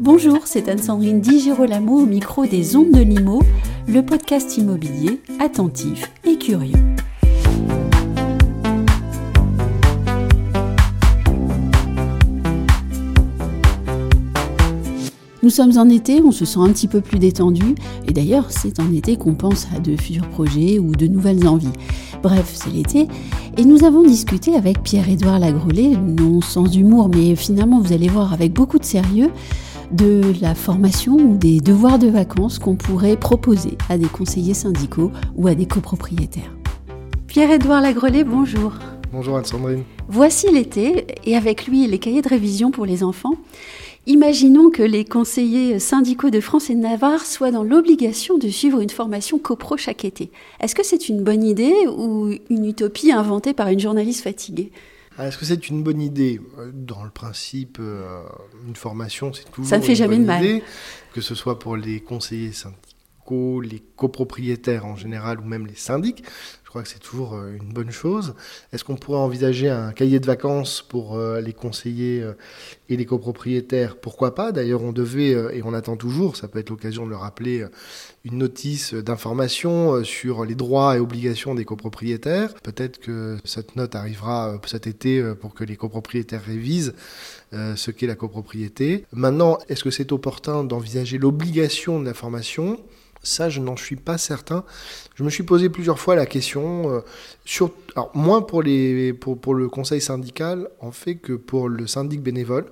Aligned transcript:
Bonjour, 0.00 0.42
c'est 0.44 0.68
Anne-Sandrine 0.68 1.20
Di 1.20 1.40
Girolamo 1.40 2.02
au 2.02 2.06
micro 2.06 2.46
des 2.46 2.76
Ondes 2.76 2.92
de 2.92 3.00
Limo, 3.00 3.42
le 3.88 4.00
podcast 4.06 4.56
immobilier 4.56 5.20
attentif 5.40 6.12
et 6.24 6.38
curieux. 6.38 6.78
Nous 15.42 15.50
sommes 15.50 15.76
en 15.78 15.88
été, 15.88 16.22
on 16.22 16.30
se 16.30 16.44
sent 16.44 16.60
un 16.60 16.68
petit 16.68 16.86
peu 16.86 17.00
plus 17.00 17.18
détendu, 17.18 17.74
et 18.06 18.12
d'ailleurs 18.12 18.52
c'est 18.52 18.78
en 18.78 18.92
été 18.92 19.16
qu'on 19.16 19.34
pense 19.34 19.66
à 19.74 19.80
de 19.80 19.96
futurs 19.96 20.28
projets 20.28 20.78
ou 20.78 20.92
de 20.92 21.08
nouvelles 21.08 21.48
envies. 21.48 21.72
Bref, 22.22 22.52
c'est 22.54 22.70
l'été, 22.70 23.08
et 23.56 23.64
nous 23.64 23.82
avons 23.82 24.02
discuté 24.02 24.54
avec 24.54 24.80
Pierre-Édouard 24.82 25.40
Lagrolet, 25.40 25.96
non 25.96 26.40
sans 26.40 26.66
humour, 26.66 27.08
mais 27.08 27.34
finalement 27.34 27.80
vous 27.80 27.92
allez 27.92 28.08
voir 28.08 28.32
avec 28.32 28.52
beaucoup 28.52 28.78
de 28.78 28.84
sérieux, 28.84 29.30
de 29.90 30.22
la 30.40 30.54
formation 30.54 31.14
ou 31.14 31.36
des 31.36 31.60
devoirs 31.60 31.98
de 31.98 32.08
vacances 32.08 32.58
qu'on 32.58 32.76
pourrait 32.76 33.16
proposer 33.16 33.78
à 33.88 33.96
des 33.96 34.06
conseillers 34.06 34.54
syndicaux 34.54 35.10
ou 35.36 35.48
à 35.48 35.54
des 35.54 35.66
copropriétaires. 35.66 36.54
Pierre-Édouard 37.26 37.80
Lagrolet, 37.80 38.24
bonjour. 38.24 38.72
Bonjour 39.12 39.36
Anne-Sandrine. 39.36 39.84
Voici 40.08 40.50
l'été, 40.52 41.06
et 41.24 41.36
avec 41.36 41.66
lui 41.66 41.86
les 41.86 41.98
cahiers 41.98 42.22
de 42.22 42.28
révision 42.28 42.70
pour 42.70 42.84
les 42.84 43.02
enfants. 43.02 43.34
Imaginons 44.06 44.70
que 44.70 44.82
les 44.82 45.04
conseillers 45.04 45.78
syndicaux 45.78 46.30
de 46.30 46.40
France 46.40 46.70
et 46.70 46.74
de 46.74 46.80
Navarre 46.80 47.24
soient 47.26 47.50
dans 47.50 47.62
l'obligation 47.62 48.38
de 48.38 48.48
suivre 48.48 48.80
une 48.80 48.90
formation 48.90 49.38
copro 49.38 49.76
chaque 49.76 50.04
été. 50.04 50.30
Est-ce 50.60 50.74
que 50.74 50.84
c'est 50.84 51.08
une 51.08 51.22
bonne 51.22 51.44
idée 51.44 51.74
ou 51.86 52.30
une 52.50 52.66
utopie 52.66 53.12
inventée 53.12 53.52
par 53.52 53.68
une 53.68 53.80
journaliste 53.80 54.22
fatiguée? 54.22 54.70
Est-ce 55.18 55.36
que 55.38 55.44
c'est 55.44 55.68
une 55.68 55.82
bonne 55.82 56.00
idée 56.00 56.40
Dans 56.72 57.02
le 57.02 57.10
principe, 57.10 57.78
euh, 57.80 58.22
une 58.66 58.76
formation, 58.76 59.32
c'est 59.32 59.50
toujours 59.50 59.68
Ça 59.68 59.78
ne 59.78 59.82
fait 59.82 59.94
jamais 59.96 60.18
de 60.18 60.24
mal. 60.24 60.44
que 61.12 61.20
ce 61.20 61.34
soit 61.34 61.58
pour 61.58 61.76
les 61.76 62.00
conseillers 62.00 62.52
syndicaux, 62.52 63.60
les 63.60 63.82
copropriétaires 63.96 64.86
en 64.86 64.96
général 64.96 65.40
ou 65.40 65.44
même 65.44 65.66
les 65.66 65.74
syndics. 65.74 66.24
Je 66.68 66.70
crois 66.70 66.82
que 66.82 66.90
c'est 66.90 66.98
toujours 66.98 67.32
euh, 67.32 67.56
une 67.58 67.72
bonne 67.72 67.90
chose. 67.90 68.34
Est-ce 68.74 68.84
qu'on 68.84 68.96
pourrait 68.96 69.20
envisager 69.20 69.70
un 69.70 69.90
cahier 69.92 70.20
de 70.20 70.26
vacances 70.26 70.84
pour 70.86 71.16
euh, 71.16 71.40
les 71.40 71.54
conseillers 71.54 72.20
euh, 72.20 72.34
et 72.90 72.98
les 72.98 73.06
copropriétaires? 73.06 73.96
Pourquoi 73.96 74.34
pas? 74.34 74.52
D'ailleurs, 74.52 74.82
on 74.82 74.92
devait, 74.92 75.30
et 75.56 75.62
on 75.64 75.72
attend 75.72 75.96
toujours, 75.96 76.36
ça 76.36 76.46
peut 76.46 76.58
être 76.58 76.68
l'occasion 76.68 77.06
de 77.06 77.10
le 77.10 77.16
rappeler, 77.16 77.66
une 78.26 78.36
notice 78.36 78.92
d'information 78.92 80.04
sur 80.04 80.44
les 80.44 80.54
droits 80.54 80.94
et 80.94 81.00
obligations 81.00 81.54
des 81.54 81.64
copropriétaires. 81.64 82.52
Peut-être 82.56 82.98
que 82.98 83.38
cette 83.46 83.74
note 83.76 83.94
arrivera 83.94 84.60
cet 84.66 84.86
été 84.86 85.22
pour 85.40 85.54
que 85.54 85.64
les 85.64 85.76
copropriétaires 85.76 86.44
révisent 86.44 86.92
ce 87.52 87.90
qu'est 87.90 88.06
la 88.06 88.14
copropriété. 88.14 89.06
Maintenant, 89.12 89.58
est-ce 89.70 89.84
que 89.84 89.90
c'est 89.90 90.12
opportun 90.12 90.64
d'envisager 90.64 91.16
l'obligation 91.16 91.98
de 91.98 92.04
la 92.04 92.14
formation? 92.14 92.78
Ça, 93.22 93.48
je 93.48 93.60
n'en 93.60 93.76
suis 93.76 93.96
pas 93.96 94.18
certain. 94.18 94.64
Je 95.14 95.24
me 95.24 95.30
suis 95.30 95.42
posé 95.42 95.68
plusieurs 95.68 95.98
fois 95.98 96.16
la 96.16 96.26
question, 96.26 96.90
euh, 96.90 97.00
sur, 97.44 97.70
alors 97.94 98.10
moins 98.14 98.42
pour, 98.42 98.62
les, 98.62 99.12
pour, 99.12 99.38
pour, 99.38 99.54
le 99.54 99.68
conseil 99.68 100.00
syndical, 100.00 100.68
en 100.80 100.92
fait, 100.92 101.16
que 101.16 101.32
pour 101.32 101.68
le 101.68 101.86
syndic 101.86 102.22
bénévole, 102.22 102.66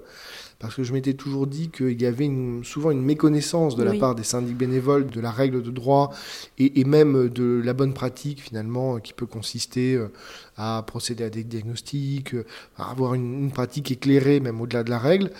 parce 0.58 0.74
que 0.74 0.82
je 0.82 0.92
m'étais 0.94 1.12
toujours 1.12 1.46
dit 1.46 1.68
qu'il 1.68 2.00
y 2.00 2.06
avait 2.06 2.30
souvent 2.62 2.90
une 2.90 3.02
méconnaissance 3.02 3.76
de 3.76 3.82
la 3.82 3.92
part 3.92 4.14
des 4.14 4.22
syndics 4.22 4.56
bénévoles 4.56 5.06
de 5.06 5.20
la 5.20 5.30
règle 5.30 5.62
de 5.62 5.70
droit 5.70 6.14
et, 6.58 6.80
et, 6.80 6.84
même 6.84 7.28
de 7.28 7.60
la 7.62 7.74
bonne 7.74 7.92
pratique, 7.92 8.40
finalement, 8.40 8.98
qui 8.98 9.12
peut 9.12 9.26
consister 9.26 9.94
euh, 9.94 10.08
à 10.56 10.82
procéder 10.86 11.24
à 11.24 11.30
des 11.30 11.44
diagnostics, 11.44 12.34
euh, 12.34 12.46
à 12.78 12.90
avoir 12.90 13.12
une, 13.12 13.42
une 13.42 13.50
pratique 13.50 13.90
éclairée, 13.90 14.40
même 14.40 14.60
au-delà 14.60 14.82
de 14.82 14.88
la 14.88 14.98
règle. 14.98 15.30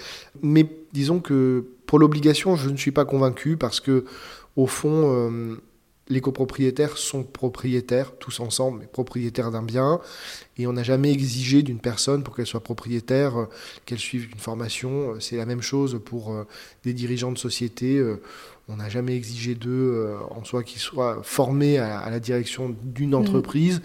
Mais 0.42 0.66
disons 0.92 1.20
que 1.20 1.64
pour 1.86 1.98
l'obligation, 1.98 2.56
je 2.56 2.68
ne 2.68 2.76
suis 2.76 2.90
pas 2.90 3.06
convaincu 3.06 3.56
parce 3.56 3.80
que 3.80 4.04
au 4.56 4.66
fond, 4.66 5.12
euh, 5.12 5.56
les 6.08 6.20
copropriétaires 6.20 6.96
sont 6.96 7.24
propriétaires, 7.24 8.16
tous 8.18 8.40
ensemble, 8.40 8.80
mais 8.80 8.86
propriétaires 8.86 9.50
d'un 9.50 9.62
bien. 9.62 10.00
Et 10.56 10.66
on 10.66 10.72
n'a 10.72 10.82
jamais 10.82 11.12
exigé 11.12 11.62
d'une 11.62 11.78
personne, 11.78 12.22
pour 12.22 12.34
qu'elle 12.34 12.46
soit 12.46 12.62
propriétaire, 12.62 13.38
euh, 13.38 13.48
qu'elle 13.84 13.98
suive 13.98 14.30
une 14.32 14.38
formation. 14.38 15.10
Euh, 15.12 15.20
c'est 15.20 15.36
la 15.36 15.44
même 15.44 15.60
chose 15.60 16.00
pour 16.04 16.34
des 16.84 16.94
dirigeants 16.94 17.32
de 17.32 17.38
société. 17.38 18.02
on 18.68 18.76
n'a 18.76 18.88
jamais 18.88 19.14
exigé 19.14 19.54
d'eux, 19.54 20.16
en 20.30 20.42
soi, 20.44 20.64
qu'ils 20.64 20.80
soient 20.80 21.20
formés 21.22 21.78
à, 21.78 22.08
la 22.10 22.18
direction 22.18 22.74
d'une 22.82 23.10
mm. 23.10 23.14
entreprise. 23.14 23.82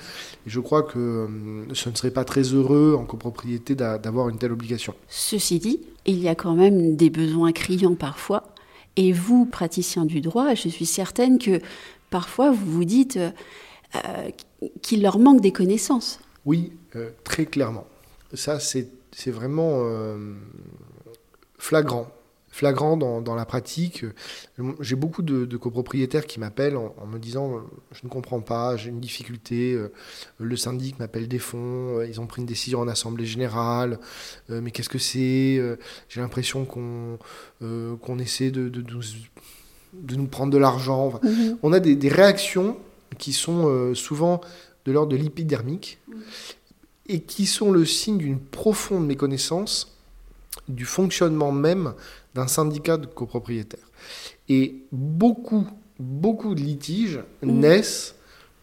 Et 0.48 0.50
je 0.50 0.60
crois 0.60 0.84
que 0.84 1.28
ce 1.74 1.90
ne 1.90 1.96
serait 1.96 2.12
pas 2.12 2.24
très 2.24 2.42
heureux 2.42 2.96
en 2.98 3.04
copropriété 3.04 3.76
d'avoir 3.76 4.30
une 4.30 4.38
telle 4.38 4.54
obligation. 4.54 4.96
Ceci 5.08 5.60
dit, 5.60 5.82
il 6.06 6.20
y 6.20 6.30
a 6.30 6.36
quand 6.36 6.56
même 6.56 6.96
des 6.96 7.10
besoins 7.10 7.52
criants 7.52 7.96
parfois 7.96 8.44
et 8.98 9.12
vous, 9.12 9.46
praticien 9.46 10.06
du 10.06 10.22
droit, 10.22 10.54
je 10.54 10.70
suis 10.70 10.86
certaine 10.86 11.40
que 11.40 11.60
parfois 12.10 12.52
vous 12.52 12.72
vous 12.72 12.86
dites 12.86 13.18
euh, 13.18 14.30
qu'il 14.82 15.02
leur 15.02 15.20
manque 15.20 15.42
des 15.42 15.52
connaissances. 15.52 16.20
Oui, 16.46 16.74
euh, 16.96 17.10
très 17.24 17.46
clairement. 17.46 17.88
Ça, 18.34 18.60
c'est 18.60 18.88
vraiment 19.28 19.82
euh, 19.84 20.34
flagrant 21.58 22.08
flagrant 22.52 22.98
dans, 22.98 23.36
la 23.36 23.46
pratique. 23.46 24.06
J'ai 24.82 24.96
beaucoup 24.96 25.22
de, 25.22 25.58
copropriétaires 25.58 26.28
qui 26.28 26.40
m'appellent 26.40 26.76
en, 26.76 27.08
me 27.08 27.18
disant 27.18 27.62
je 27.94 28.02
ne 28.04 28.10
comprends 28.10 28.42
pas, 28.42 28.76
j'ai 28.76 28.90
une 28.90 29.00
difficulté, 29.00 29.74
euh, 29.74 29.92
le 30.38 30.56
syndic 30.58 31.00
m'appelle 31.00 31.28
des 31.28 31.40
fonds, 31.40 32.00
euh, 32.00 32.08
ils 32.08 32.20
ont 32.20 32.28
pris 32.28 32.42
une 32.42 32.46
décision 32.48 32.82
en 32.82 32.88
assemblée 32.88 33.26
générale, 33.26 34.00
euh, 34.50 34.60
mais 34.62 34.72
qu'est-ce 34.72 34.90
que 34.90 35.00
c'est 35.00 35.62
J'ai 36.10 36.22
l'impression 36.22 36.66
qu'on 36.66 37.18
qu'on 37.62 38.20
essaie 38.20 38.52
de, 38.52 38.68
de, 38.70 38.82
de, 38.82 40.16
nous 40.16 40.28
prendre 40.28 40.52
de 40.52 40.58
l'argent. 40.58 41.20
Mhm. 41.24 41.58
On 41.64 41.74
a 41.74 41.80
des, 41.80 42.10
réactions 42.10 42.78
qui 43.18 43.34
sont 43.34 43.94
souvent 43.96 44.42
de 44.86 44.92
l'ordre 44.92 45.12
de 45.12 45.18
l'épidermique 45.18 46.00
et 47.08 47.22
qui 47.22 47.46
sont 47.46 47.72
le 47.72 47.86
signe 47.86 48.18
d'une 48.18 48.40
profonde 48.40 49.06
méconnaissance 49.06 49.98
du 50.68 50.86
fonctionnement 50.86 51.52
même 51.52 51.94
d'un 52.36 52.48
syndicat 52.48 52.98
de 52.98 53.06
copropriétaires. 53.08 53.90
Et 54.50 54.84
beaucoup, 54.92 55.68
beaucoup 56.00 56.56
de 56.56 56.62
litiges 56.62 57.20
mmh. 57.42 57.52
naissent 57.52 58.16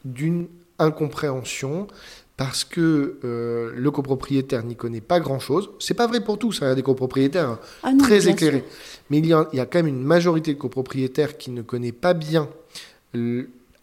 d'une 0.04 0.48
incompréhension 0.78 1.88
parce 2.36 2.62
que 2.62 3.18
euh, 3.24 3.72
le 3.74 3.90
copropriétaire 3.90 4.62
n'y 4.62 4.76
connaît 4.76 5.00
pas 5.00 5.18
grand-chose. 5.18 5.70
C'est 5.80 5.94
pas 5.94 6.06
vrai 6.06 6.20
pour 6.22 6.38
tous, 6.38 6.62
hein, 6.62 6.66
il 6.66 6.68
y 6.68 6.72
a 6.72 6.74
des 6.76 6.84
copropriétaires 6.84 7.58
ah 7.82 7.92
très 7.98 8.28
éclairés. 8.28 8.64
Mais 9.10 9.18
il 9.18 9.26
y, 9.26 9.32
a, 9.32 9.48
il 9.52 9.56
y, 9.56 9.60
a, 9.60 9.66
quand 9.66 9.80
même 9.80 9.88
une 9.88 10.04
majorité 10.04 10.54
de 10.54 10.58
copropriétaires 10.58 11.36
qui 11.36 11.50
ne 11.50 11.62
connaît 11.62 11.92
pas 11.92 12.14
bien 12.14 12.48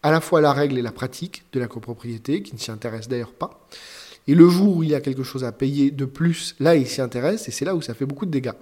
à 0.03 0.11
la 0.11 0.21
fois 0.21 0.39
la 0.39 0.53
règle 0.53 0.77
et 0.77 0.81
la 0.81 0.93
pratique 0.93 1.43
de 1.51 1.59
la 1.59 1.67
copropriété, 1.67 2.43
qui 2.43 2.53
ne 2.53 2.59
s'y 2.59 2.71
intéressent 2.71 3.09
d'ailleurs 3.09 3.33
pas. 3.33 3.67
Et 4.27 4.35
le 4.35 4.47
jour 4.47 4.77
où 4.77 4.83
il 4.83 4.89
y 4.89 4.95
a 4.95 5.01
quelque 5.01 5.23
chose 5.23 5.43
à 5.43 5.51
payer 5.51 5.91
de 5.91 6.05
plus, 6.05 6.55
là, 6.59 6.75
il 6.75 6.87
s'y 6.87 7.01
intéresse, 7.01 7.47
et 7.47 7.51
c'est 7.51 7.65
là 7.65 7.75
où 7.75 7.81
ça 7.81 7.93
fait 7.93 8.05
beaucoup 8.05 8.25
de 8.25 8.31
dégâts. 8.31 8.53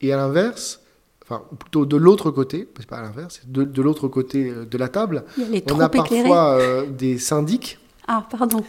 Et 0.00 0.12
à 0.12 0.16
l'inverse, 0.16 0.80
enfin 1.22 1.42
plutôt 1.58 1.86
de 1.86 1.96
l'autre 1.96 2.30
côté, 2.30 2.68
c'est 2.78 2.86
pas 2.86 2.98
à 2.98 3.02
l'inverse, 3.02 3.40
de, 3.46 3.64
de 3.64 3.82
l'autre 3.82 4.08
côté 4.08 4.50
euh, 4.50 4.64
de 4.64 4.78
la 4.78 4.88
table, 4.88 5.24
on 5.70 5.80
a 5.80 5.88
parfois 5.88 6.58
euh, 6.58 6.86
des 6.86 7.18
syndics. 7.18 7.78
Ah, 8.08 8.26
pardon. 8.28 8.64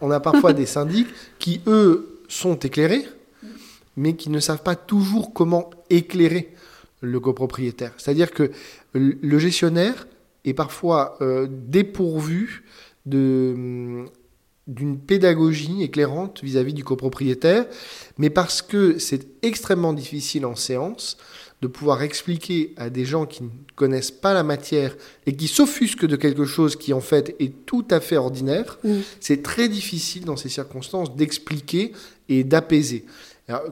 on 0.00 0.10
a 0.10 0.20
parfois 0.20 0.52
des 0.52 0.64
syndics 0.64 1.08
qui, 1.38 1.60
eux, 1.66 2.22
sont 2.28 2.58
éclairés, 2.58 3.04
mais 3.96 4.14
qui 4.16 4.30
ne 4.30 4.40
savent 4.40 4.62
pas 4.62 4.76
toujours 4.76 5.34
comment 5.34 5.70
éclairer 5.90 6.54
le 7.02 7.20
copropriétaire. 7.20 7.92
C'est-à-dire 7.98 8.30
que 8.30 8.50
le 8.94 9.38
gestionnaire 9.38 10.06
est 10.46 10.54
parfois 10.54 11.18
euh, 11.20 11.46
dépourvu 11.50 12.64
de 13.04 13.52
hum, 13.54 14.08
d'une 14.66 14.98
pédagogie 14.98 15.82
éclairante 15.82 16.42
vis-à-vis 16.42 16.74
du 16.74 16.82
copropriétaire, 16.82 17.66
mais 18.18 18.30
parce 18.30 18.62
que 18.62 18.98
c'est 18.98 19.26
extrêmement 19.42 19.92
difficile 19.92 20.44
en 20.44 20.56
séance 20.56 21.16
de 21.62 21.68
pouvoir 21.68 22.02
expliquer 22.02 22.74
à 22.76 22.90
des 22.90 23.04
gens 23.04 23.26
qui 23.26 23.44
ne 23.44 23.48
connaissent 23.76 24.10
pas 24.10 24.34
la 24.34 24.42
matière 24.42 24.96
et 25.24 25.34
qui 25.34 25.48
s'offusquent 25.48 26.06
de 26.06 26.16
quelque 26.16 26.44
chose 26.44 26.76
qui 26.76 26.92
en 26.92 27.00
fait 27.00 27.34
est 27.38 27.64
tout 27.64 27.86
à 27.90 28.00
fait 28.00 28.16
ordinaire, 28.16 28.78
c'est 29.20 29.42
très 29.42 29.68
difficile 29.68 30.24
dans 30.24 30.36
ces 30.36 30.48
circonstances 30.48 31.16
d'expliquer 31.16 31.92
et 32.28 32.44
d'apaiser. 32.44 33.06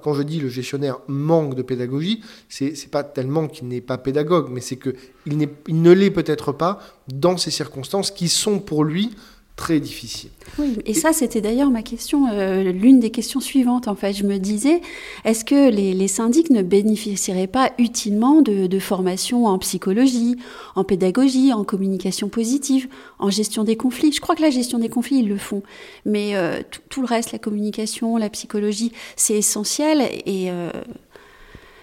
Quand 0.02 0.14
je 0.14 0.22
dis 0.22 0.38
le 0.38 0.48
gestionnaire 0.48 1.00
manque 1.08 1.56
de 1.56 1.62
pédagogie, 1.62 2.22
c'est 2.48 2.90
pas 2.90 3.02
tellement 3.02 3.48
qu'il 3.48 3.66
n'est 3.66 3.80
pas 3.80 3.98
pédagogue, 3.98 4.48
mais 4.48 4.60
c'est 4.60 4.76
qu'il 4.76 4.94
il 5.26 5.82
ne 5.82 5.90
l'est 5.90 6.12
peut-être 6.12 6.52
pas 6.52 6.78
dans 7.08 7.36
ces 7.36 7.50
circonstances 7.50 8.12
qui 8.12 8.28
sont 8.28 8.60
pour 8.60 8.84
lui 8.84 9.10
très 9.56 9.78
difficile. 9.78 10.30
Oui, 10.58 10.76
et, 10.84 10.94
ça, 10.94 11.12
c'était 11.12 11.40
d'ailleurs 11.40 11.70
ma 11.70 11.82
question, 11.82 12.28
euh, 12.28 12.72
l'une 12.72 12.98
des 12.98 13.10
questions 13.10 13.40
suivantes. 13.40 13.86
En 13.86 13.94
fait, 13.94 14.12
je 14.12 14.24
me 14.24 14.38
disais, 14.38 14.80
est-ce 15.24 15.44
que 15.44 15.70
les, 15.70 16.08
syndics 16.08 16.50
ne 16.50 16.62
bénéficieraient 16.62 17.46
pas 17.46 17.72
utilement 17.78 18.42
de, 18.42 18.66
de 18.66 18.78
formations 18.80 19.46
en 19.46 19.58
psychologie, 19.58 20.36
en 20.74 20.82
pédagogie, 20.82 21.52
en 21.52 21.62
communication 21.62 22.28
positive, 22.28 22.88
en 23.20 23.30
gestion 23.30 23.62
des 23.62 23.76
conflits? 23.76 24.12
Je 24.12 24.20
crois 24.20 24.34
que 24.34 24.42
la 24.42 24.50
gestion 24.50 24.78
des 24.78 24.88
conflits, 24.88 25.20
ils 25.20 25.28
le 25.28 25.38
font. 25.38 25.62
Mais 26.04 26.34
euh, 26.34 26.60
tout, 26.88 27.00
le 27.00 27.06
reste, 27.06 27.30
la 27.30 27.38
communication, 27.38 28.16
la 28.16 28.30
psychologie, 28.30 28.92
c'est 29.16 29.34
essentiel. 29.34 30.02
Et. 30.26 30.50
Euh, 30.50 30.70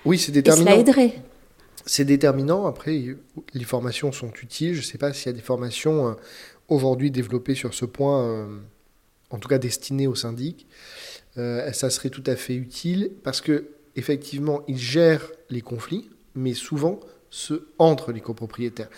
Oui, 0.04 0.18
c'est 0.18 0.32
Et 0.32 0.36
déterminant. 0.36 0.72
cela 0.72 0.80
aiderait. 0.80 1.22
C'est 1.86 2.06
déterminant. 2.06 2.66
Après, 2.68 3.02
les 3.54 3.64
formations 3.64 4.12
sont 4.12 4.32
utiles. 4.44 4.74
Je 4.74 4.82
ne 4.82 4.86
sais 4.86 4.98
pas 4.98 5.14
s'il 5.14 5.28
y 5.28 5.30
a 5.30 5.38
des 5.38 5.42
formations 5.42 6.16
aujourd'hui 6.72 7.12
développées 7.12 7.54
sur 7.54 7.74
ce 7.74 7.86
point, 7.86 8.24
euh, 8.24 8.58
en 9.30 9.38
tout 9.38 9.50
cas 9.50 9.58
destinées 9.58 10.08
aux 10.08 10.16
syndics. 10.16 10.66
Euh, 11.38 11.72
ça 11.74 11.90
serait 11.90 12.10
tout 12.10 12.24
à 12.26 12.36
fait 12.36 12.56
utile 12.56 13.12
parce 13.24 13.42
que 13.42 13.68
effectivement, 13.96 14.62
ils 14.68 14.78
gèrent 14.78 15.32
les 15.50 15.62
conflits, 15.62 16.10
mais 16.34 16.54
souvent 16.54 17.00
ceux 17.30 17.70
entre 17.78 18.12
les 18.12 18.22
copropriétaires. 18.22 18.90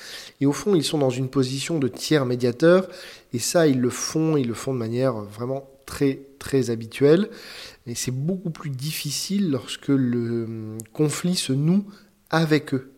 Et 0.41 0.45
au 0.45 0.53
fond, 0.53 0.73
ils 0.75 0.83
sont 0.83 0.97
dans 0.97 1.09
une 1.09 1.29
position 1.29 1.77
de 1.77 1.87
tiers 1.87 2.25
médiateur, 2.25 2.87
et 3.31 3.39
ça, 3.39 3.67
ils 3.67 3.79
le 3.79 3.89
font, 3.89 4.37
ils 4.37 4.47
le 4.47 4.53
font 4.53 4.73
de 4.73 4.79
manière 4.79 5.13
vraiment 5.13 5.69
très 5.85 6.21
très 6.39 6.69
habituelle. 6.69 7.29
Mais 7.85 7.95
c'est 7.95 8.11
beaucoup 8.11 8.49
plus 8.49 8.69
difficile 8.69 9.51
lorsque 9.51 9.89
le 9.89 10.45
hum, 10.45 10.77
conflit 10.93 11.35
se 11.35 11.53
noue 11.53 11.85
avec 12.29 12.73
eux. 12.73 12.92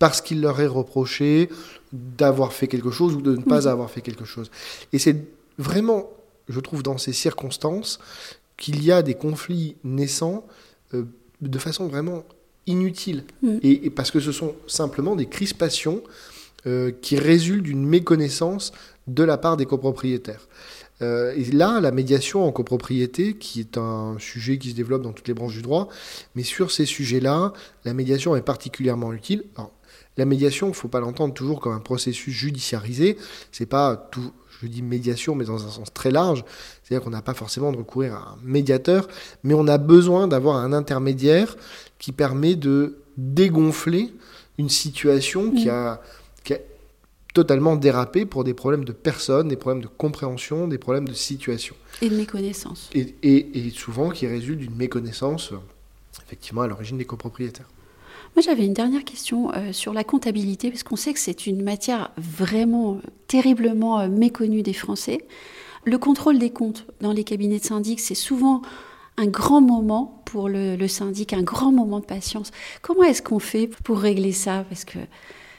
Parce 0.00 0.20
qu'il 0.20 0.40
leur 0.40 0.60
est 0.60 0.66
reproché 0.66 1.48
d'avoir 1.92 2.52
fait 2.52 2.66
quelque 2.66 2.90
chose 2.90 3.14
ou 3.14 3.20
de 3.20 3.36
ne 3.36 3.42
pas 3.42 3.66
Oui. 3.66 3.68
avoir 3.68 3.88
fait 3.88 4.00
quelque 4.00 4.24
chose. 4.24 4.50
Et 4.92 4.98
c'est 4.98 5.16
vraiment, 5.58 6.10
je 6.48 6.58
trouve, 6.58 6.82
dans 6.82 6.98
ces 6.98 7.12
circonstances, 7.12 8.00
qu'il 8.56 8.82
y 8.82 8.90
a 8.90 9.02
des 9.02 9.14
conflits 9.14 9.76
naissants 9.84 10.44
euh, 10.94 11.04
de 11.40 11.58
façon 11.58 11.86
vraiment 11.86 12.24
inutile. 12.66 13.24
Mm. 13.42 13.58
Et, 13.62 13.86
et 13.86 13.90
parce 13.90 14.10
que 14.10 14.20
ce 14.20 14.32
sont 14.32 14.54
simplement 14.66 15.14
des 15.14 15.26
crispations 15.26 16.02
euh, 16.66 16.90
qui 17.00 17.16
résultent 17.18 17.64
d'une 17.64 17.86
méconnaissance 17.86 18.72
de 19.06 19.22
la 19.22 19.38
part 19.38 19.56
des 19.56 19.64
copropriétaires. 19.64 20.46
Euh, 21.02 21.32
et 21.34 21.44
là, 21.52 21.80
la 21.80 21.90
médiation 21.90 22.46
en 22.46 22.52
copropriété, 22.52 23.34
qui 23.34 23.60
est 23.60 23.78
un 23.78 24.16
sujet 24.18 24.58
qui 24.58 24.70
se 24.70 24.74
développe 24.74 25.02
dans 25.02 25.12
toutes 25.12 25.28
les 25.28 25.34
branches 25.34 25.54
du 25.54 25.62
droit, 25.62 25.88
mais 26.34 26.42
sur 26.42 26.70
ces 26.70 26.84
sujets-là, 26.84 27.54
la 27.86 27.94
médiation 27.94 28.36
est 28.36 28.42
particulièrement 28.42 29.12
utile. 29.14 29.44
Alors, 29.56 29.72
la 30.20 30.26
médiation, 30.26 30.66
il 30.68 30.70
ne 30.70 30.74
faut 30.74 30.88
pas 30.88 31.00
l'entendre 31.00 31.34
toujours 31.34 31.60
comme 31.60 31.72
un 31.72 31.80
processus 31.80 32.32
judiciarisé. 32.32 33.16
C'est 33.52 33.66
pas 33.66 33.96
tout, 33.96 34.30
je 34.62 34.66
dis 34.68 34.82
médiation, 34.82 35.34
mais 35.34 35.44
dans 35.44 35.66
un 35.66 35.70
sens 35.70 35.92
très 35.92 36.10
large. 36.10 36.44
C'est-à-dire 36.82 37.02
qu'on 37.04 37.10
n'a 37.10 37.22
pas 37.22 37.34
forcément 37.34 37.72
de 37.72 37.78
recourir 37.78 38.14
à 38.14 38.18
un 38.32 38.38
médiateur, 38.44 39.08
mais 39.42 39.54
on 39.54 39.66
a 39.66 39.78
besoin 39.78 40.28
d'avoir 40.28 40.56
un 40.56 40.72
intermédiaire 40.72 41.56
qui 41.98 42.12
permet 42.12 42.54
de 42.54 42.98
dégonfler 43.16 44.12
une 44.58 44.68
situation 44.68 45.50
qui, 45.52 45.68
a, 45.68 46.00
qui 46.44 46.52
a 46.54 46.58
totalement 47.32 47.76
dérapé 47.76 48.26
pour 48.26 48.44
des 48.44 48.54
problèmes 48.54 48.84
de 48.84 48.92
personnes, 48.92 49.48
des 49.48 49.56
problèmes 49.56 49.82
de 49.82 49.88
compréhension, 49.88 50.68
des 50.68 50.78
problèmes 50.78 51.08
de 51.08 51.14
situation. 51.14 51.74
Et 52.02 52.10
de 52.10 52.16
méconnaissance. 52.16 52.90
Et, 52.94 53.14
et- 53.22 53.66
et 53.66 53.70
souvent 53.70 54.10
qui 54.10 54.26
résulte 54.26 54.58
d'une 54.58 54.74
méconnaissance, 54.76 55.52
euh, 55.52 55.56
effectivement, 56.26 56.62
à 56.62 56.66
l'origine 56.66 56.98
des 56.98 57.04
copropriétaires. 57.06 57.68
Moi, 58.36 58.42
j'avais 58.42 58.64
une 58.64 58.74
dernière 58.74 59.04
question 59.04 59.52
euh, 59.52 59.72
sur 59.72 59.92
la 59.92 60.04
comptabilité, 60.04 60.70
parce 60.70 60.82
qu'on 60.82 60.96
sait 60.96 61.12
que 61.12 61.18
c'est 61.18 61.46
une 61.46 61.62
matière 61.62 62.12
vraiment 62.16 62.94
euh, 62.94 63.00
terriblement 63.26 64.00
euh, 64.00 64.08
méconnue 64.08 64.62
des 64.62 64.72
Français. 64.72 65.26
Le 65.84 65.98
contrôle 65.98 66.38
des 66.38 66.50
comptes 66.50 66.86
dans 67.00 67.12
les 67.12 67.24
cabinets 67.24 67.58
de 67.58 67.64
syndic, 67.64 68.00
c'est 68.00 68.14
souvent 68.14 68.62
un 69.16 69.26
grand 69.26 69.60
moment 69.60 70.22
pour 70.26 70.48
le, 70.48 70.76
le 70.76 70.88
syndic, 70.88 71.32
un 71.32 71.42
grand 71.42 71.72
moment 71.72 72.00
de 72.00 72.06
patience. 72.06 72.50
Comment 72.82 73.02
est-ce 73.02 73.22
qu'on 73.22 73.40
fait 73.40 73.66
pour 73.84 73.98
régler 73.98 74.32
ça? 74.32 74.64
Parce 74.68 74.84
que 74.84 74.98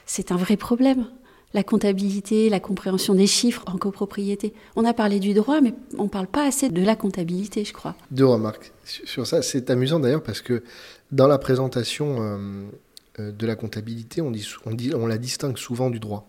c'est 0.06 0.32
un 0.32 0.38
vrai 0.38 0.58
problème. 0.58 1.08
La 1.54 1.64
comptabilité, 1.64 2.48
la 2.48 2.62
compréhension 2.62 3.14
des 3.14 3.28
chiffres 3.28 3.64
en 3.68 3.78
copropriété. 3.78 4.54
On 4.78 4.86
a 4.86 4.94
parlé 4.94 5.20
du 5.20 5.34
droit, 5.34 5.60
mais 5.60 5.74
on 5.98 6.04
ne 6.04 6.10
parle 6.10 6.28
pas 6.28 6.46
assez 6.46 6.70
de 6.70 6.82
la 6.82 6.96
comptabilité, 6.96 7.66
je 7.66 7.74
crois. 7.74 7.96
Deux 8.10 8.26
remarques 8.26 8.72
sur 8.86 9.08
sur 9.08 9.28
ça. 9.28 9.42
C'est 9.42 9.70
amusant 9.70 10.00
d'ailleurs 10.00 10.24
parce 10.24 10.42
que 10.42 10.64
dans 11.12 11.28
la 11.28 11.38
présentation 11.38 12.18
euh, 12.22 12.66
euh, 13.20 13.32
de 13.32 13.46
la 13.48 13.56
comptabilité, 13.56 14.22
on, 14.22 14.32
dit, 14.32 14.42
sou- 14.42 14.60
on, 14.66 14.74
dit, 14.74 14.94
on 14.96 15.08
la 15.08 15.18
distingue 15.18 15.58
souvent 15.58 15.90
du 15.90 16.00
droit. 16.00 16.28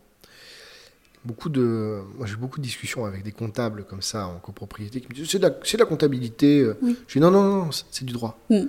Beaucoup 1.25 1.49
de, 1.50 2.00
moi 2.17 2.26
j'ai 2.26 2.34
beaucoup 2.34 2.58
de 2.58 2.64
discussions 2.64 3.05
avec 3.05 3.23
des 3.23 3.31
comptables 3.31 3.84
comme 3.84 4.02
ça 4.02 4.26
en 4.26 4.38
copropriété 4.40 5.00
qui 5.00 5.08
me 5.08 5.14
disent 5.14 5.31
c'est 5.31 5.38
de, 5.38 5.46
la- 5.46 5.55
c'est 5.62 5.76
de 5.76 5.82
la 5.82 5.88
comptabilité. 5.88 6.61
euh. 6.62 6.76
Oui. 6.82 6.96
Je 7.06 7.12
dis 7.14 7.20
non, 7.20 7.31
non, 7.31 7.44
non, 7.44 7.70
c'est- 7.70 7.84
c'est 7.93 8.05
du 8.05 8.12
droit. 8.12 8.38
Mm. 8.50 8.62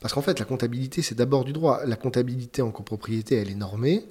Parce 0.00 0.14
qu'en 0.14 0.22
fait, 0.22 0.38
la 0.38 0.44
comptabilité, 0.46 1.02
c'est 1.02 1.14
d'abord 1.16 1.44
du 1.44 1.52
droit. 1.52 1.84
La 1.84 1.96
comptabilité 1.96 2.62
en 2.62 2.70
copropriété, 2.70 3.34
elle 3.36 3.50
est 3.50 3.54
normée. 3.56 4.06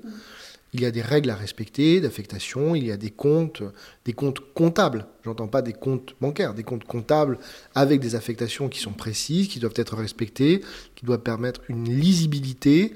Il 0.74 0.81
y 0.81 0.86
a 0.86 0.92
des 0.92 1.01
règles 1.01 1.31
à 1.31 1.36
respecter 1.36 2.00
d'affectation, 2.00 2.75
il 2.75 2.86
y 2.86 2.92
a 2.92 2.98
des 2.98 3.10
comptes, 3.10 3.63
des 4.06 4.13
comptes 4.13 4.39
comptables. 4.54 5.07
J'entends 5.25 5.48
pas 5.48 5.63
des 5.63 5.74
comptes 5.74 6.16
bancaires, 6.21 6.54
des 6.54 6.63
comptes 6.63 6.83
comptables 6.83 7.39
avec 7.74 8.00
des 8.00 8.13
affectations 8.13 8.69
qui 8.69 8.80
sont 8.80 8.92
précises, 8.94 9.48
qui 9.48 9.60
doivent 9.60 9.74
être 9.77 9.95
respectées, 9.95 10.62
qui 10.95 11.06
doivent 11.06 11.21
permettre 11.24 11.62
une 11.69 11.86
lisibilité. 11.89 12.94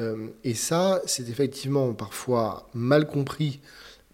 Euh, 0.00 0.28
et 0.44 0.54
ça, 0.54 1.02
c'est 1.04 1.28
effectivement 1.28 1.92
parfois 1.92 2.68
mal 2.72 3.06
compris, 3.06 3.60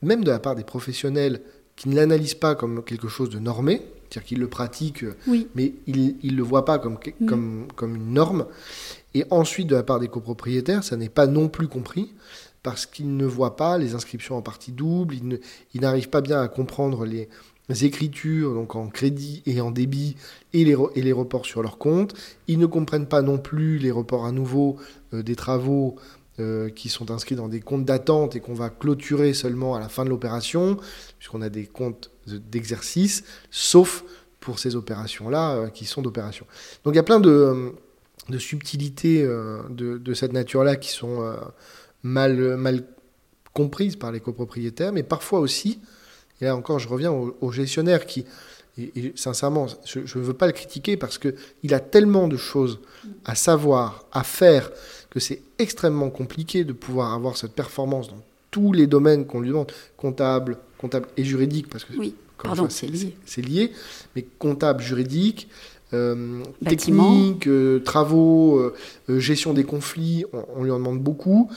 même 0.03 0.25
de 0.25 0.31
la 0.32 0.41
part 0.41 0.56
des 0.56 0.64
professionnels 0.64 1.43
qui 1.76 1.88
ne 1.88 1.94
l'analysent 1.94 2.35
pas 2.35 2.56
comme 2.56 2.82
quelque 2.82 3.06
chose 3.06 3.31
de 3.31 3.38
normé, 3.38 3.82
c'est-à-dire 4.11 4.25
qu'ils 4.26 4.38
le 4.41 4.49
pratiquent 4.49 5.05
Oui. 5.29 5.47
mais 5.55 5.75
ils 5.87 6.17
ne 6.25 6.37
le 6.37 6.43
voient 6.43 6.64
pas 6.64 6.79
comme, 6.81 6.99
Mm. 7.20 7.26
comme, 7.26 7.69
comme 7.76 7.94
une 7.97 8.12
norme. 8.14 8.47
Et 9.14 9.25
ensuite, 9.31 9.69
de 9.69 9.76
la 9.76 9.82
part 9.82 10.00
des 10.00 10.08
copropriétaires, 10.08 10.82
ça 10.82 10.97
n'est 10.97 11.08
pas 11.08 11.26
non 11.26 11.49
plus 11.49 11.69
compris 11.69 12.12
parce 12.66 12.84
qu'ils 12.84 13.16
ne 13.16 13.26
voient 13.26 13.54
pas 13.54 13.78
les 13.78 13.94
inscriptions 13.94 14.36
en 14.36 14.42
partie 14.42 14.72
double, 14.72 15.14
ils 15.72 15.80
n'arrivent 15.80 16.08
pas 16.08 16.20
bien 16.20 16.42
à 16.42 16.48
comprendre 16.48 17.06
les, 17.06 17.28
écritures 17.84 18.54
donc 18.54 18.74
en 18.74 18.88
crédit 18.88 19.44
et 19.46 19.60
en 19.60 19.70
débit 19.70 20.16
et 20.52 20.64
les, 20.64 21.12
reports 21.12 21.46
sur 21.46 21.62
leur 21.62 21.78
compte. 21.78 22.14
Ils 22.48 22.58
ne 22.58 22.66
comprennent 22.66 23.06
pas 23.06 23.22
non 23.22 23.38
plus 23.38 23.78
les 23.78 23.92
reports 23.92 24.26
à 24.26 24.32
nouveau 24.32 24.78
euh, 25.14 25.22
des 25.22 25.36
travaux 25.36 25.94
euh, 26.40 26.68
qui 26.68 26.88
sont 26.88 27.12
inscrits 27.12 27.36
dans 27.36 27.46
des 27.46 27.60
comptes 27.60 27.84
d'attente 27.84 28.34
et 28.34 28.40
qu'on 28.40 28.54
va 28.54 28.69
clôturer 28.69 29.32
seulement 29.32 29.76
à 29.76 29.78
la 29.78 29.88
fin 29.88 30.04
de 30.04 30.10
l'opération, 30.10 30.76
puisqu'on 31.20 31.42
a 31.42 31.48
des 31.48 31.66
comptes 31.66 32.10
de- 32.26 32.38
d'exercice, 32.38 33.22
sauf 33.52 34.02
pour 34.40 34.58
ces 34.58 34.74
opérations-là 34.74 35.54
euh, 35.54 35.69
qui 35.69 35.84
sont 35.84 36.02
d'opération. 36.02 36.46
Donc 36.82 36.94
il 36.94 36.96
y 36.96 37.00
a 37.00 37.04
plein 37.04 37.20
de, 37.20 37.72
subtilités 38.38 39.22
de, 39.22 40.14
cette 40.14 40.32
nature-là 40.32 40.74
qui 40.74 40.90
sont 40.90 41.22
mal, 42.02 42.56
mal 42.56 42.84
comprises 43.52 43.96
par 43.96 44.12
les 44.12 44.20
copropriétaires, 44.20 44.93
mais 44.93 45.02
parfois 45.02 45.40
aussi, 45.40 45.78
et 46.40 46.44
là 46.44 46.56
encore 46.56 46.78
je 46.78 46.88
reviens 46.88 47.10
au, 47.12 47.37
au 47.40 47.50
gestionnaire 47.52 48.06
qui, 48.06 48.25
et, 48.78 48.93
et 48.96 49.12
sincèrement, 49.16 49.66
je 49.84 50.00
ne 50.00 50.25
veux 50.25 50.34
pas 50.34 50.46
le 50.46 50.52
critiquer 50.52 50.96
parce 50.96 51.19
qu'il 51.19 51.75
a 51.75 51.81
tellement 51.81 52.28
de 52.28 52.37
choses 52.37 52.78
à 53.25 53.34
savoir, 53.34 54.04
à 54.12 54.22
faire, 54.22 54.70
que 55.10 55.20
c'est 55.20 55.40
extrêmement 55.58 56.10
compliqué 56.10 56.64
de 56.64 56.72
pouvoir 56.75 57.14
avoir 57.14 57.37
cette 57.37 57.53
performance 57.53 58.08
dans 58.08 58.20
tous 58.50 58.72
les 58.72 58.86
domaines 58.86 59.26
qu'on 59.26 59.41
lui 59.41 59.48
demande, 59.48 59.72
comptable, 59.96 60.58
comptable 60.79 61.08
et 61.17 61.24
juridique, 61.24 61.69
parce 61.69 61.84
que 61.84 61.94
Oui. 61.96 62.15
Pardon, 62.43 62.69
c'est 62.69 62.86
lié. 62.86 63.17
c'est 63.24 63.41
lié, 63.41 63.72
mais 64.15 64.26
comptable, 64.38 64.82
juridique, 64.82 65.48
euh, 65.94 66.43
technique, 66.67 67.46
euh, 67.46 67.79
travaux, 67.81 68.58
euh, 68.58 69.19
gestion 69.19 69.55
des 69.55 69.65
conflits, 69.65 70.26
on, 70.34 70.44
on 70.56 70.65
lui 70.65 70.70
en 70.70 70.79
demande 70.79 71.00
beaucoup. 71.00 71.50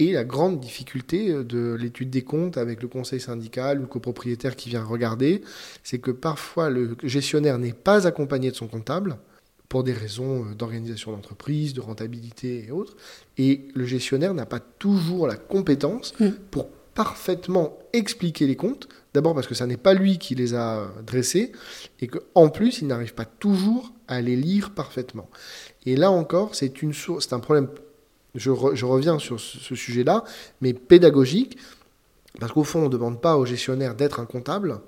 Et 0.00 0.12
la 0.12 0.24
grande 0.24 0.60
difficulté 0.60 1.30
euh, 1.30 1.44
de 1.44 1.76
l'étude 1.78 2.10
des 2.10 2.22
comptes 2.22 2.56
avec 2.56 2.82
le 2.82 2.88
conseil 2.88 3.20
syndical 3.20 3.78
ou 3.78 3.82
le 3.82 3.86
copropriétaire 3.86 4.56
qui 4.56 4.70
vient 4.70 4.82
regarder, 4.82 5.42
c'est 5.84 5.98
que 5.98 6.10
parfois 6.10 6.70
le 6.70 6.96
gestionnaire 7.04 7.58
n'est 7.58 7.74
pas 7.74 8.06
accompagné 8.06 8.50
de 8.50 8.56
son 8.56 8.66
comptable 8.66 9.18
pour 9.68 9.84
des 9.84 9.92
raisons 9.92 10.46
euh, 10.46 10.54
d'organisation 10.54 11.12
d'entreprise, 11.12 11.74
de 11.74 11.82
rentabilité 11.82 12.64
et 12.66 12.70
autres. 12.70 12.96
Et 13.36 13.68
le 13.74 13.84
gestionnaire 13.84 14.32
n'a 14.32 14.46
pas 14.46 14.58
toujours 14.60 15.26
la 15.26 15.36
compétence 15.36 16.14
Mm. 16.18 16.30
pour 16.50 16.68
parfaitement 16.94 17.78
expliquer 17.92 18.46
les 18.46 18.56
comptes. 18.56 18.88
D'abord 19.12 19.34
parce 19.34 19.46
que 19.46 19.54
ça 19.54 19.66
n'est 19.66 19.76
pas 19.76 19.94
lui 19.94 20.18
qui 20.18 20.34
les 20.34 20.54
a 20.54 20.78
euh, 20.78 20.86
dressés 21.06 21.52
et 22.00 22.08
qu'en 22.08 22.48
plus, 22.48 22.80
il 22.80 22.86
n'arrive 22.88 23.14
pas 23.14 23.26
toujours 23.26 23.92
à 24.08 24.22
les 24.22 24.36
lire 24.36 24.70
parfaitement. 24.70 25.28
Et 25.84 25.94
là 25.94 26.10
encore, 26.10 26.54
c'est 26.54 26.82
une 26.82 26.94
source, 26.94 27.26
c'est 27.28 27.34
un 27.34 27.40
problème. 27.40 27.68
Je, 28.34 28.50
re- 28.50 28.74
je 28.74 28.84
reviens 28.84 29.18
sur 29.18 29.40
ce, 29.40 29.74
sujet-là, 29.74 30.24
mais 30.60 30.72
pédagogique, 30.72 31.58
parce 32.38 32.52
qu'au 32.52 32.64
fond, 32.64 32.80
on 32.80 32.84
ne 32.84 32.88
demande 32.88 33.20
pas 33.20 33.36
au 33.36 33.44
gestionnaire 33.44 33.94
d'être 33.94 34.20
un 34.20 34.26
comptable, 34.26 34.80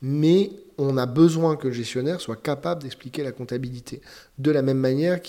mais 0.00 0.50
on 0.78 0.96
a 0.96 1.06
besoin 1.06 1.56
que 1.56 1.68
le 1.68 1.72
gestionnaire 1.72 2.20
soit 2.20 2.36
capable 2.36 2.82
d'expliquer 2.82 3.22
la 3.22 3.30
comptabilité. 3.30 4.00
De 4.38 4.50
la 4.50 4.62
même 4.62 4.78
manière 4.78 5.20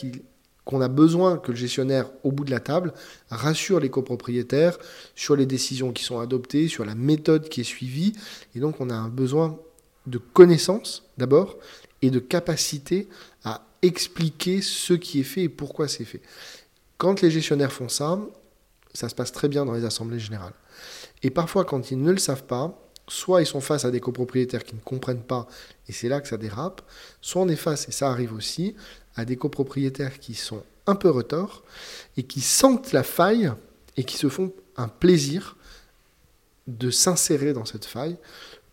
qu'on 0.65 0.81
a 0.81 0.87
besoin 0.87 1.37
que 1.37 1.51
le 1.51 1.57
gestionnaire, 1.57 2.09
au 2.23 2.31
bout 2.31 2.43
de 2.43 2.51
la 2.51 2.59
table, 2.59 2.93
rassure 3.29 3.79
les 3.79 3.89
copropriétaires 3.89 4.79
sur 5.13 5.35
les 5.35 5.45
décisions 5.45 5.91
qui 5.91 6.03
sont 6.03 6.19
adoptées, 6.19 6.67
sur 6.67 6.85
la 6.85 6.95
méthode 6.95 7.49
qui 7.49 7.61
est 7.61 7.65
suivie. 7.65 8.13
Et 8.55 8.59
donc, 8.59 8.81
on 8.81 8.89
a 8.89 8.95
un 8.95 9.09
besoin 9.09 9.59
de 10.07 10.17
connaissance, 10.17 11.03
d'abord, 11.19 11.57
et 12.01 12.09
de 12.09 12.19
capacité 12.19 13.07
à 13.43 13.65
expliquer 13.83 14.61
ce 14.61 14.93
qui 14.93 15.19
est 15.19 15.23
fait 15.23 15.43
et 15.43 15.49
pourquoi 15.49 15.87
c'est 15.87 16.05
fait. 16.05 16.21
Quand 16.97 17.21
les 17.21 17.31
gestionnaires 17.31 17.71
font 17.71 17.89
ça, 17.89 18.19
ça 18.93 19.09
se 19.09 19.15
passe 19.15 19.31
très 19.31 19.47
bien 19.47 19.65
dans 19.65 19.73
les 19.73 19.85
assemblées 19.85 20.19
générales. 20.19 20.53
Et 21.21 21.29
parfois, 21.29 21.65
quand 21.65 21.91
ils 21.91 22.01
ne 22.01 22.11
le 22.11 22.17
savent 22.17 22.43
pas, 22.45 22.79
soit 23.07 23.41
ils 23.41 23.45
sont 23.45 23.61
face 23.61 23.85
à 23.85 23.91
des 23.91 23.99
copropriétaires 23.99 24.63
qui 24.63 24.75
ne 24.75 24.81
comprennent 24.81 25.23
pas, 25.23 25.47
et 25.87 25.91
c'est 25.91 26.09
là 26.09 26.21
que 26.21 26.27
ça 26.27 26.37
dérape, 26.37 26.81
soit 27.21 27.41
on 27.41 27.49
est 27.49 27.55
face, 27.55 27.87
et 27.89 27.91
ça 27.91 28.09
arrive 28.09 28.33
aussi, 28.33 28.75
à 29.15 29.25
des 29.25 29.35
copropriétaires 29.35 30.19
qui 30.19 30.33
sont 30.33 30.63
un 30.87 30.95
peu 30.95 31.09
retors 31.09 31.63
et 32.17 32.23
qui 32.23 32.41
sentent 32.41 32.91
la 32.91 33.03
faille 33.03 33.51
et 33.95 34.03
qui 34.03 34.17
se 34.17 34.29
font 34.29 34.51
un 34.75 34.87
plaisir 34.87 35.55
de 36.67 36.89
s'insérer 36.89 37.53
dans 37.53 37.65
cette 37.65 37.85
faille 37.85 38.17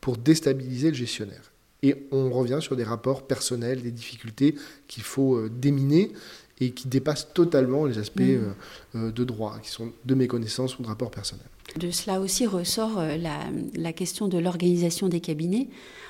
pour 0.01 0.17
déstabiliser 0.17 0.89
le 0.89 0.97
gestionnaire. 0.97 1.53
Et 1.83 2.07
on 2.11 2.31
revient 2.31 2.59
sur 2.61 2.77
des 2.77 2.85
rapports 2.85 3.27
personnels, 3.27 3.83
des 3.83 3.91
difficultés 3.91 4.55
qu'il 4.87 5.03
faut 5.03 5.37
euh, 5.37 5.51
déminer 5.51 6.13
et 6.61 6.73
qui 6.73 6.89
dépassent 6.89 7.33
totalement 7.33 7.87
les 7.87 7.99
aspects 7.99 8.21
mmh. 8.21 8.23
euh, 8.23 8.53
euh, 8.95 9.13
de 9.13 9.25
droit, 9.25 9.59
qui 9.63 9.71
sont 9.71 9.93
de 10.05 10.15
méconnaissance 10.15 10.79
ou 10.79 10.83
de 10.83 10.89
rapport 10.89 11.11
personnel. 11.11 11.45
De 11.79 11.91
cela 11.91 12.21
aussi 12.21 12.47
ressort 12.47 13.01
la, 13.01 13.93
question 13.93 14.27
de 14.27 14.39
l'organisation 14.39 15.09
des 15.09 15.21
cabinets, 15.21 15.69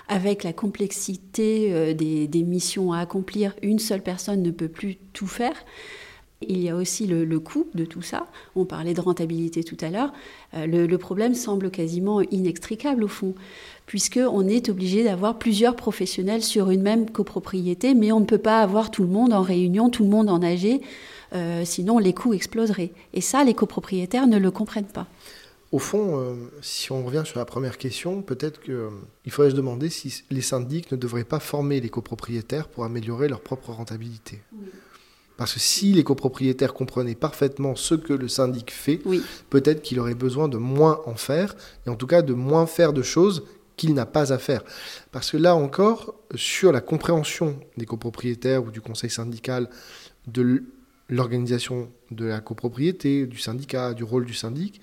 avec 0.09 0.43
la 0.43 0.55
complexité 0.55 1.95
des, 1.95 2.43
missions 2.43 2.95
à 2.95 3.01
accomplir. 3.01 3.55
Une 3.61 3.79
seule 3.79 4.03
personne 4.03 4.43
ne 4.43 4.51
peut 4.51 4.69
plus 4.69 4.97
tout 5.13 5.27
faire. 5.27 5.55
Il 6.43 6.59
y 6.59 6.71
a 6.71 6.77
aussi 6.77 7.07
le, 7.07 7.39
coût 7.39 7.67
de 7.75 7.85
tout 7.85 8.01
ça. 8.01 8.27
On 8.57 8.65
parlait 8.65 8.95
de 8.95 9.01
rentabilité 9.01 9.63
tout 9.63 9.77
à 9.83 9.91
l'heure. 9.91 10.13
Euh, 10.55 10.67
le, 10.67 10.99
problème 10.99 11.35
semble 11.35 11.71
quasiment 11.71 12.23
inextricable 12.23 13.05
au 13.05 13.09
fond, 13.09 13.35
puisqu'on 13.91 14.47
est 14.47 14.69
obligé 14.69 15.03
d'avoir 15.03 15.37
plusieurs 15.37 15.75
professionnels 15.75 16.45
sur 16.45 16.71
une 16.71 16.81
même 16.81 17.11
copropriété, 17.11 17.95
mais 17.95 18.13
on 18.13 18.21
ne 18.21 18.25
peut 18.25 18.39
pas 18.39 18.61
avoir 18.61 18.93
tout 18.93 19.03
le 19.03 19.09
monde 19.09 19.33
en 19.33 19.43
réunion, 19.43 19.91
tout 19.91 20.05
le 20.05 20.09
monde 20.09 20.31
en 20.31 20.41
AG, 20.43 20.81
euh, 21.33 21.65
sinon 21.65 21.99
les 21.99 22.15
coûts 22.15 22.33
exploseraient. 22.33 22.93
Et 23.15 23.21
ça, 23.21 23.43
les 23.43 23.53
copropriétaires 23.53 24.29
ne 24.29 24.39
le 24.39 24.53
comprennent 24.53 24.85
pas. 24.85 25.09
Au 25.73 25.81
fond, 25.81 26.21
euh, 26.21 26.35
si 26.63 26.93
on 26.93 27.05
revient 27.05 27.25
sur 27.25 27.41
la 27.41 27.45
première 27.45 27.79
question, 27.79 28.23
peut-être 28.23 28.61
qu'il 28.63 29.33
faudrait 29.33 29.51
se 29.51 29.57
demander 29.57 29.91
si 29.91 30.23
les 30.31 30.41
syndics 30.41 30.93
ne 30.93 30.97
devraient 30.97 31.25
pas 31.25 31.41
former 31.41 31.81
les 31.81 31.89
copropriétaires 31.89 32.69
pour 32.69 32.85
améliorer 32.85 33.27
leur 33.27 33.41
propre 33.41 33.73
rentabilité. 33.73 34.39
Parce 35.37 35.55
que 35.55 35.59
si 35.59 35.95
les 35.95 36.05
copropriétaires 36.05 36.75
comprenaient 36.75 37.17
parfaitement 37.17 37.75
ce 37.75 37.97
que 37.97 38.13
le 38.13 38.29
syndic 38.29 38.71
fait, 38.71 39.01
peut-être 39.49 39.83
qu'il 39.83 39.99
aurait 39.99 40.15
besoin 40.15 40.47
de 40.47 40.59
moins 40.59 41.01
en 41.07 41.17
faire, 41.17 41.57
et 41.89 41.91
en 41.91 41.97
tout 41.97 42.07
cas 42.07 42.23
de 42.23 42.35
moins 42.35 42.67
faire 42.67 42.93
de 42.93 43.03
choses 43.03 43.43
qu'il 43.81 43.95
n'a 43.95 44.05
pas 44.05 44.31
à 44.31 44.37
faire. 44.37 44.63
Parce 45.11 45.31
que 45.31 45.39
là 45.39 45.57
encore, 45.57 46.15
sur 46.35 46.71
la 46.71 46.83
compréhension 46.83 47.59
des 47.79 47.87
copropriétaires 47.87 48.63
ou 48.63 48.71
du 48.71 48.83
conseil 48.83 49.09
syndical 49.09 49.71
de 50.27 50.65
l'organisation 51.09 51.91
de 52.11 52.27
la 52.27 52.41
copropriété, 52.41 53.27
du 53.27 53.39
syndicat, 53.39 53.95
du 53.95 54.05
rôle 54.05 54.27
du 54.27 54.35
syndic, 54.35 54.83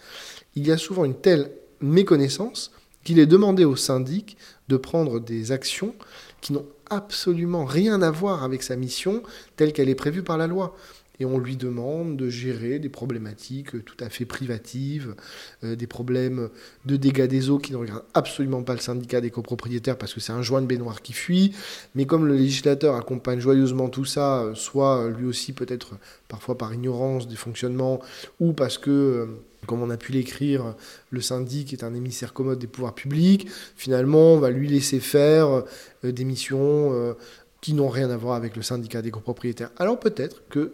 il 0.55 0.65
y 0.65 0.71
a 0.71 0.77
souvent 0.79 1.05
une 1.05 1.13
telle 1.13 1.51
méconnaissance 1.79 2.71
qu'il 3.03 3.19
est 3.19 3.27
demandé 3.27 3.65
au 3.65 3.75
syndic 3.75 4.35
de 4.67 4.77
prendre 4.77 5.19
des 5.19 5.51
actions 5.51 5.93
qui 6.41 6.53
n'ont 6.53 6.65
absolument 6.89 7.65
rien 7.65 8.01
à 8.01 8.09
voir 8.09 8.43
avec 8.43 8.63
sa 8.63 8.75
mission 8.75 9.21
telle 9.57 9.73
qu'elle 9.73 9.89
est 9.89 9.95
prévue 9.95 10.23
par 10.23 10.39
la 10.39 10.47
loi. 10.47 10.75
Et 11.19 11.25
on 11.25 11.39
lui 11.39 11.55
demande 11.55 12.15
de 12.15 12.29
gérer 12.29 12.79
des 12.79 12.89
problématiques 12.89 13.83
tout 13.85 13.95
à 13.99 14.09
fait 14.09 14.25
privatives, 14.25 15.15
euh, 15.63 15.75
des 15.75 15.87
problèmes 15.87 16.49
de 16.85 16.95
dégâts 16.95 17.25
des 17.25 17.49
eaux 17.49 17.57
qui 17.57 17.71
ne 17.71 17.77
regardent 17.77 18.05
absolument 18.13 18.63
pas 18.63 18.73
le 18.73 18.79
syndicat 18.79 19.19
des 19.19 19.31
copropriétaires 19.31 19.97
parce 19.97 20.13
que 20.13 20.19
c'est 20.19 20.31
un 20.31 20.41
joint 20.41 20.61
de 20.61 20.67
baignoire 20.67 21.01
qui 21.01 21.13
fuit. 21.13 21.53
Mais 21.95 22.05
comme 22.05 22.27
le 22.27 22.35
législateur 22.35 22.95
accompagne 22.95 23.39
joyeusement 23.39 23.89
tout 23.89 24.05
ça, 24.05 24.43
euh, 24.43 24.55
soit 24.55 25.09
lui 25.09 25.25
aussi 25.25 25.53
peut-être 25.53 25.95
parfois 26.27 26.57
par 26.57 26.73
ignorance 26.73 27.27
des 27.27 27.35
fonctionnements, 27.35 27.99
ou 28.39 28.53
parce 28.53 28.77
que 28.77 28.91
euh, 28.91 29.25
comme 29.65 29.81
on 29.81 29.89
a 29.89 29.97
pu 29.97 30.11
l'écrire, 30.11 30.75
le 31.09 31.19
syndic 31.19 31.73
est 31.73 31.83
un 31.83 31.93
émissaire 31.93 32.31
commode 32.31 32.59
des 32.59 32.67
pouvoirs 32.67 32.93
publics. 32.93 33.47
Finalement, 33.75 34.35
on 34.35 34.39
va 34.39 34.49
lui 34.49 34.67
laisser 34.67 34.99
faire 34.99 35.63
des 36.03 36.23
missions 36.23 37.15
qui 37.61 37.73
n'ont 37.73 37.89
rien 37.89 38.09
à 38.09 38.17
voir 38.17 38.35
avec 38.35 38.55
le 38.55 38.61
syndicat 38.61 39.01
des 39.01 39.11
copropriétaires. 39.11 39.71
Alors 39.77 39.99
peut-être 39.99 40.43
que 40.49 40.73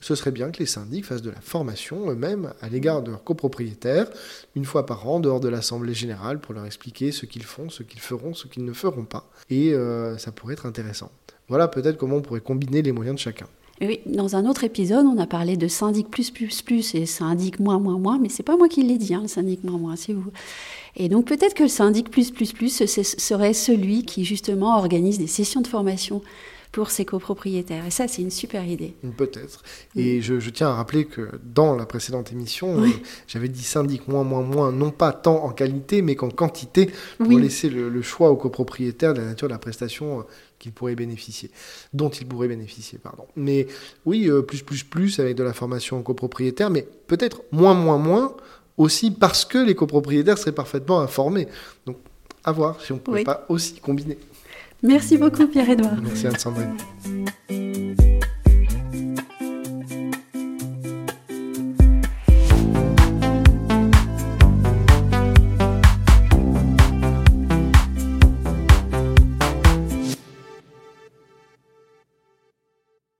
ce 0.00 0.14
serait 0.14 0.30
bien 0.30 0.50
que 0.50 0.58
les 0.58 0.66
syndics 0.66 1.04
fassent 1.04 1.22
de 1.22 1.30
la 1.30 1.40
formation 1.40 2.10
eux-mêmes 2.10 2.52
à 2.60 2.68
l'égard 2.68 3.02
de 3.02 3.10
leurs 3.10 3.24
copropriétaires, 3.24 4.08
une 4.56 4.64
fois 4.64 4.86
par 4.86 5.08
an, 5.08 5.20
dehors 5.20 5.40
de 5.40 5.48
l'Assemblée 5.48 5.94
générale, 5.94 6.40
pour 6.40 6.54
leur 6.54 6.64
expliquer 6.64 7.12
ce 7.12 7.26
qu'ils 7.26 7.44
font, 7.44 7.68
ce 7.68 7.82
qu'ils 7.82 8.00
feront, 8.00 8.34
ce 8.34 8.46
qu'ils 8.46 8.64
ne 8.64 8.72
feront 8.72 9.04
pas. 9.04 9.30
Et 9.50 9.74
euh, 9.74 10.16
ça 10.18 10.32
pourrait 10.32 10.54
être 10.54 10.66
intéressant. 10.66 11.10
Voilà 11.48 11.68
peut-être 11.68 11.96
comment 11.96 12.16
on 12.16 12.22
pourrait 12.22 12.40
combiner 12.40 12.82
les 12.82 12.92
moyens 12.92 13.16
de 13.16 13.20
chacun. 13.20 13.46
Oui, 13.82 14.00
dans 14.04 14.36
un 14.36 14.44
autre 14.44 14.64
épisode, 14.64 15.06
on 15.06 15.16
a 15.16 15.26
parlé 15.26 15.56
de 15.56 15.66
syndic 15.66 16.10
plus 16.10 16.30
plus 16.30 16.60
plus 16.60 16.94
et 16.94 17.06
syndic 17.06 17.58
moins 17.58 17.78
moins 17.78 17.98
moins, 17.98 18.18
mais 18.18 18.28
c'est 18.28 18.42
pas 18.42 18.58
moi 18.58 18.68
qui 18.68 18.82
l'ai 18.82 18.98
dit, 18.98 19.14
hein, 19.14 19.22
le 19.22 19.28
syndic 19.28 19.64
moins 19.64 19.78
moins, 19.78 19.96
c'est 19.96 20.12
vous. 20.12 20.30
Et 20.96 21.08
donc 21.08 21.24
peut-être 21.26 21.54
que 21.54 21.62
le 21.62 21.68
syndic 21.70 22.10
plus 22.10 22.30
plus 22.30 22.52
plus 22.52 22.68
serait 22.68 23.54
celui 23.54 24.04
qui 24.04 24.26
justement 24.26 24.76
organise 24.76 25.18
des 25.18 25.26
sessions 25.26 25.62
de 25.62 25.66
formation 25.66 26.20
pour 26.72 26.90
ses 26.90 27.04
copropriétaires. 27.04 27.84
Et 27.86 27.90
ça, 27.90 28.06
c'est 28.06 28.22
une 28.22 28.30
super 28.30 28.64
idée. 28.64 28.94
Peut-être. 29.16 29.62
Et 29.96 30.22
je, 30.22 30.50
tiens 30.50 30.68
à 30.68 30.74
rappeler 30.74 31.04
que 31.04 31.28
dans 31.42 31.74
la 31.74 31.84
précédente 31.84 32.32
émission, 32.32 32.82
euh, 32.82 32.88
j'avais 33.26 33.48
dit 33.48 33.62
syndic 33.62 34.06
moins, 34.08 34.22
moins, 34.22 34.42
moins, 34.42 34.70
non 34.70 34.90
pas 34.90 35.12
tant 35.12 35.44
en 35.44 35.50
qualité, 35.50 36.02
mais 36.02 36.14
qu'en 36.14 36.30
quantité, 36.30 36.90
pour 37.18 37.38
laisser 37.38 37.68
le, 37.68 38.02
choix 38.02 38.30
aux 38.30 38.36
copropriétaires 38.36 39.14
de 39.14 39.20
la 39.20 39.26
nature 39.26 39.48
de 39.48 39.52
la 39.52 39.58
prestation 39.58 40.20
euh, 40.20 40.22
qu'il 40.58 40.72
pourrait 40.72 40.94
bénéficier, 40.94 41.50
dont 41.92 42.08
il 42.08 42.26
pourrait 42.26 42.48
bénéficier, 42.48 42.98
pardon. 42.98 43.24
Mais 43.36 43.66
oui, 44.06 44.28
euh, 44.28 44.42
plus, 44.42 44.62
plus, 44.62 44.84
plus 44.84 45.18
avec 45.18 45.36
de 45.36 45.42
la 45.42 45.52
formation 45.52 45.98
aux 45.98 46.02
copropriétaires, 46.02 46.70
mais 46.70 46.86
peut-être 47.06 47.42
moins, 47.50 47.74
moins, 47.74 47.98
moins 47.98 48.36
aussi 48.76 49.10
parce 49.10 49.44
que 49.44 49.58
les 49.58 49.74
copropriétaires 49.74 50.38
seraient 50.38 50.52
parfaitement 50.52 51.00
informés. 51.00 51.48
Donc, 51.84 51.96
à 52.44 52.52
voir 52.52 52.80
si 52.80 52.92
on 52.92 52.96
ne 52.96 53.00
pourrait 53.00 53.24
pas 53.24 53.44
aussi 53.48 53.74
combiner. 53.80 54.18
Merci 54.82 55.18
beaucoup 55.18 55.46
Pierre-Edouard. 55.46 56.00
Merci 56.02 56.26
Anne-Sandrine. 56.26 56.76